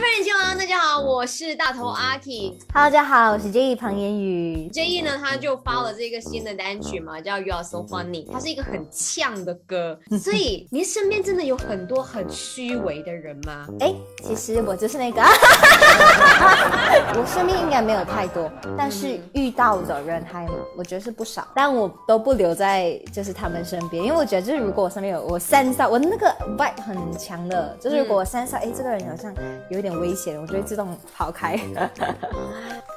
[0.00, 2.56] 非人气王，大家好，我是大头阿 K。
[2.72, 4.68] Hello，大家好，我是 J E 庞言宇。
[4.68, 13.66] J E 呢，他就发了这个新的单曲嘛，叫 You Are So Funny，它是一个很呛的歌， 所以您身边真的有很多很虚伪的人吗？
[13.80, 13.92] 哎，
[14.22, 15.20] 其实我就是那个，
[17.18, 20.46] 我身边应该没有太多，但是遇到的人还
[20.76, 29.34] 我觉得是不少，但我都不留在就是他们身边，因为我觉得就是如果我身边有我 sense 到我那个 vibe 很强的，就是如果我 sense 到哎这个人好像
[29.70, 31.58] 有点危险，我就会自动跑开。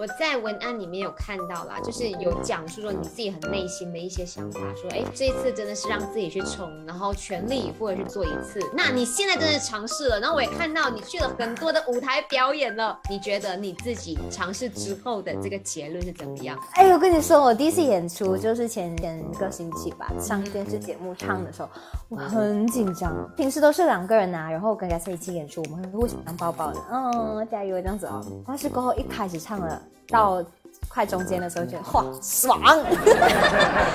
[0.00, 8.58] 我在文案里面有看到啦，就是有讲述说你自己很内心的一些想法，说哎这一次真的是让自己去冲，然后全力以赴的去做一次。
[8.74, 16.58] 那你现在真的尝试了，然后我也看到你去了很多的舞台表演了，你觉得你自己尝试之后的这个结论是怎么样？
[16.72, 21.68] 哎，我跟你说，我第一次演出就是前前个星期吧，上电视节目唱的时候，
[22.08, 23.14] 我很紧张。
[23.36, 28.24] 平时都是两个人啊，然后跟 g a s 一起演出，我们会互相抱抱的，嗯，加油这样子哦。
[28.46, 30.42] 但是过后一开始唱了，到
[30.88, 32.60] 快中间的时候，觉得哇爽，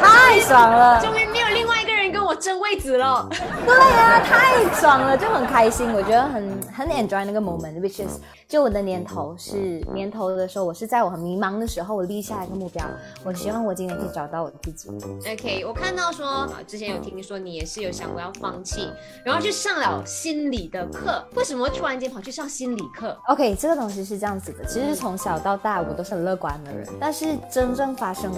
[0.01, 1.01] 太爽了。
[1.01, 1.91] 终于没有另外一个
[2.25, 3.27] 我争位置了。
[3.29, 12.85] 对呀、太爽了，就很开心，我觉得很很 enjoy 那个 moment，which is 就我的年头是年头的时候，我是在我很迷茫的时候，我立下一个目标，
[13.23, 14.89] 我希望我今年可以找到我自己。
[15.31, 18.89] OK，我看到说啊，之前有听说你也是有想过要放弃，
[19.23, 28.31] 然后去上了心理的课，为什么突然间跑去上心理课？OK，这个东西是这样子的，其实从小到大我都是很乐观的人，但是真正发生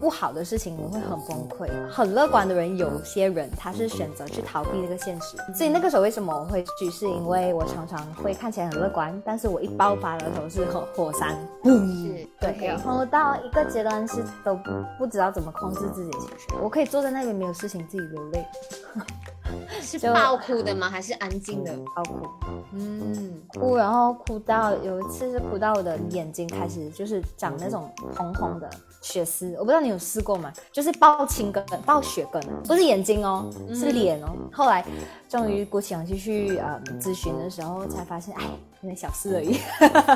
[0.00, 1.66] 不好的事情，我会很崩溃。
[1.90, 18.46] 很乐观的人，有些人他是选择去逃避这个现实，所以那个时候为什么我会去，是因为我常常会看起来很乐观，但是我一爆发的时候是火火山，是对，然后到一个阶段是都不不知道怎么控制自己的情绪，我可以坐在那边没有事情自己流泪，
[19.80, 20.88] 是爆哭的吗？
[20.88, 21.76] 还是安静的？
[21.94, 22.26] 爆哭。
[22.72, 28.68] 嗯，哭，然后哭到有一次是哭到我的眼睛开始就是长那种红红的
[29.00, 30.52] 血丝，我不知道你有试过吗？
[30.72, 34.28] 就是爆青根、爆血根啊，不是眼睛哦，是脸哦。
[34.52, 34.84] 后来
[35.28, 38.44] 终于鼓起勇气去呃咨询的时候，才发现，哎，
[38.80, 39.58] 那小事而已。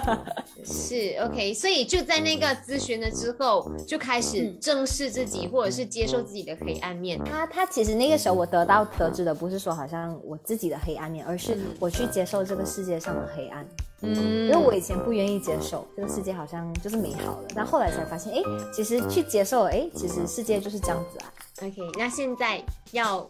[0.64, 7.22] 是 OK，所以就在那个咨询了之后，就开始正视自己，或者是接受自己的黑暗面。
[7.24, 13.66] 他他其实那个时候我得到得知的不是说好像我自己的黑暗面，而是我去接受这个世界上的黑暗。
[14.02, 14.14] 嗯
[14.46, 21.28] 因为我以前不愿意接受这个世界好像就是美好的，但后来才发现，哎，其实去接受，哎，其实世界就是这样子啊。
[21.62, 22.62] OK，那现在
[22.92, 23.28] 要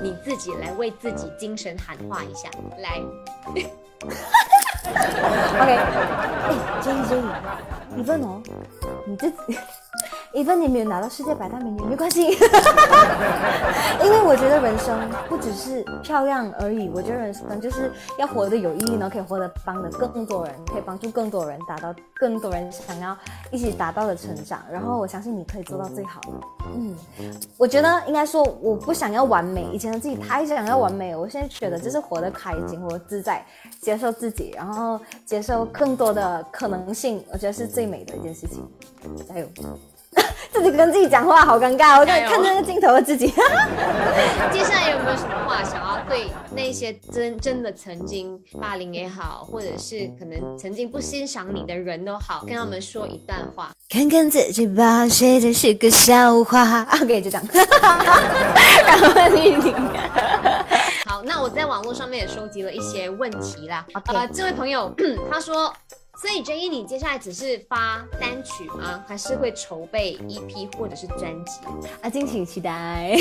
[0.00, 2.48] 你自己来为自己精神喊话一下，
[2.78, 3.02] 来，
[3.50, 3.66] OK，
[5.58, 8.40] 哎，Jenny Jenny，一份哦，
[9.04, 9.36] 你自己。
[10.34, 12.22] 一份你没有拿到世界百大美女没关系，
[14.02, 23.16] 因为我觉得人生不只是漂亮而已，我觉得人生就是要活得有意义，然后可以活得帮的更多人，可以帮助更多人达到更多人想要
[23.52, 24.60] 一起达到的成长。
[24.70, 26.20] 然后我相信你可以做到最好。
[26.74, 26.96] 嗯，
[27.56, 33.46] 我觉得应该说我不想要完美，以前的自己太想要完美了，我现在觉得就是活得开心，活得自在，
[33.80, 38.68] 接受自己，然后接受更多的可能性，我觉得是最美的一件事情。
[39.28, 39.46] 加油！
[40.54, 43.26] 自己跟自己讲话好尴尬，我看着那个镜头的自己。
[44.52, 53.72] 接下来有没有什么话想要对那些真真的曾经霸凌也好，或者是可能曾经不欣赏你的人都好，跟他们说一段话？
[53.90, 57.46] 看看自己吧，谁的是个笑话？OK，就这样。
[58.86, 59.74] 然后你你。
[61.04, 63.84] 好，那我在网络上面也收集了一些问题啦。
[63.92, 64.94] OK 呃，这位朋友
[65.28, 65.72] 他说。
[66.16, 69.02] 所以 J E，你接下来只是发单曲吗？
[69.06, 71.60] 还是会筹备 EP 或者是专辑？
[72.02, 73.16] 啊，敬请期待。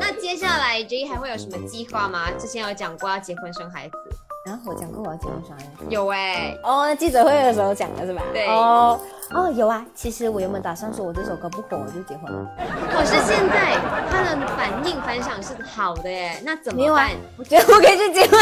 [0.00, 2.30] 那接下来 J E 还会有什么计划吗？
[2.38, 3.96] 之前有讲过要结婚生孩子，
[4.50, 5.86] 啊，我讲过我要结婚生孩子。
[5.88, 8.22] 有哎、哦，那记者会的时候讲的是吧？
[8.32, 9.00] 对哦
[9.30, 9.84] 哦，有啊。
[9.94, 12.50] 其实我原本打算说我这首歌不火我就结婚了，
[12.92, 13.76] 可是现在
[14.10, 17.16] 他的反应反响是好的耶，那怎没有啊么办？
[17.38, 18.38] 我觉得我可以去结婚。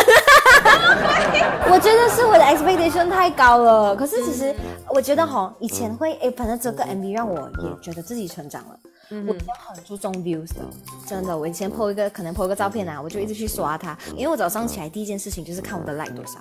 [1.76, 3.95] 我觉得是我的 expectation 太高了。
[3.95, 4.54] 可是其实
[4.89, 8.78] 我觉得哈，以前会诶，反正这个 MV 让我也觉得自己成长了。
[9.10, 10.60] 嗯我要很注重 views 的，
[11.06, 11.36] 真的。
[11.36, 16.41] 我以前 po 一个可能 po 一个照片啊，我就一直去刷它，因为我早上起来第一件事情就是看我的 like 多少，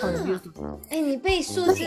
[0.00, 0.78] 看我的 views 多少。
[0.90, 1.84] 哎、你被数字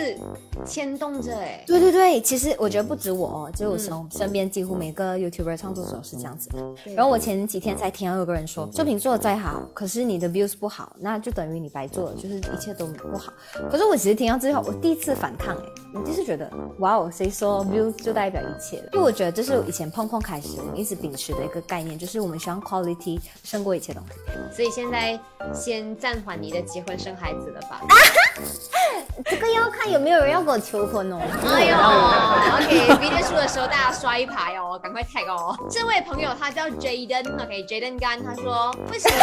[0.65, 1.63] 牵动着哎。
[1.65, 6.49] 对对对，其实我觉得不止我哦，就我身身边几乎每个 YouTuber 创作者是这样子。
[6.95, 13.31] 然后我前几天才听到有个人说，作品做的再好，可是你的 views 不好，那就等于你白做了，就是一切都不好。
[13.71, 15.63] 可是我其实听到最后，我第一次反抗哎，
[15.93, 18.89] 我就是觉得哇哦，谁说 views 就代表一切了？
[18.91, 24.55] 就我觉得这是我以前碰碰开始，我们一直秉持的一个概念，就是我们希望 quality 胜过一切东西。
[24.55, 25.19] 所以现在
[25.53, 27.81] 先暂缓你的结婚生孩子了吧？
[29.25, 31.19] 这个要看有没有人要跟我求婚哦。
[31.45, 31.75] 哎呦
[32.55, 35.55] ，OK，明天输的时候大家刷一排哦，赶快 tag 哦。
[35.69, 39.15] 这位朋友他叫 Jaden，OK，Jaden 干他说，为什么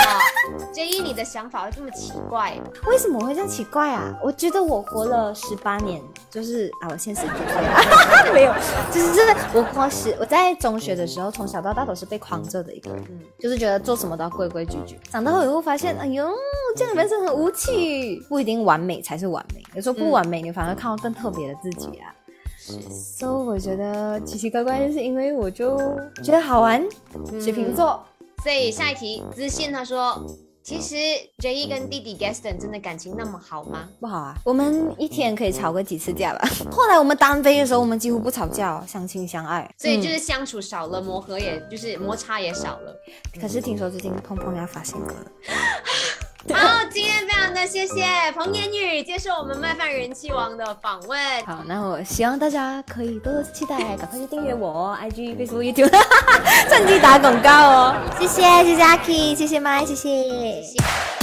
[0.73, 2.59] J 一你的想法会这么奇怪？
[2.87, 4.15] 为什么会这样奇怪啊？
[4.23, 8.53] 我觉得我活了十八年，就是啊，我现在十九岁了， 没有，
[8.93, 13.05] 就是真的，我活十，我在中学的时候，从小到大都是被框着的一个人，
[13.39, 14.99] 就是觉得做什么都要规规矩矩。
[15.11, 16.29] 长大后以后发现，哎呦，
[16.77, 22.13] 这样的人生很无趣，不一定完美才是完美，有时候不完美，你反而看到更特别的自己啊。
[22.91, 25.79] 所以我觉得奇奇怪怪，就是因为我就
[26.25, 26.85] 觉得好玩。
[27.41, 28.05] 水瓶座，
[28.43, 30.21] 所以下一题，自信他说，
[30.65, 30.97] 其实
[31.39, 33.89] J 一跟弟弟 Gaston 真的感情那么好吗？
[34.01, 36.49] 不好啊，我们一天可以吵个几次架吧。
[36.73, 39.73] 后来我们单飞的时候，我们几乎不吵架哦，相亲相爱。
[39.79, 42.93] 所以就是相处少了，磨合也就是摩擦也少了。
[43.41, 45.15] 可是听说最近碰碰要发新歌。
[46.55, 48.05] 好，今天非常的谢谢
[48.35, 51.19] 彭年宇接受我们麦饭人气王的访问。
[51.45, 55.91] 好，那我希望大家可以多多期待，赶快去订阅我 IG、Facebook、YouTube，
[56.71, 57.95] 趁机打广告哦。
[58.19, 61.16] 谢谢，谢谢阿 K，谢谢麦，谢谢。